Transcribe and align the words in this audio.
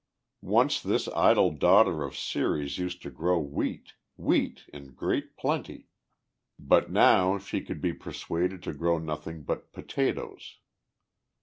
Once 0.41 0.81
this 0.81 1.07
idle 1.09 1.51
daughter 1.51 2.01
of 2.01 2.17
Ceres 2.17 2.79
used 2.79 3.03
to 3.03 3.11
grow 3.11 3.37
wheat, 3.39 3.93
wheat 4.17 4.65
"in 4.73 4.93
great 4.93 5.37
plenty," 5.37 5.89
but 6.57 6.89
now 6.89 7.37
she 7.37 7.61
could 7.61 7.81
be 7.81 7.93
persuaded 7.93 8.63
to 8.63 8.73
grow 8.73 8.97
nothing 8.97 9.43
but 9.43 9.71
potatoes. 9.71 10.57